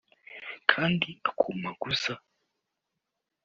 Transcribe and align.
kandi 0.71 1.09
akumaguza 1.29 2.13